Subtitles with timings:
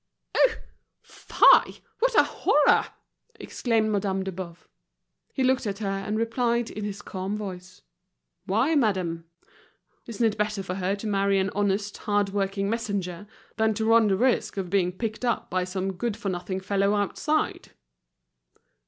[0.35, 0.55] "Oh!
[1.03, 1.77] fie!
[1.99, 2.87] what a horror!"
[3.35, 4.67] exclaimed Madame de Boves.
[5.31, 7.83] He looked at her, and replied in his calm voice:
[8.47, 9.25] "Why madame?
[10.07, 13.27] Isn't it better for her to marry an honest, hard working messenger
[13.57, 16.95] than to run the risk of being picked up by some good far nothing fellow
[16.95, 17.73] outside?"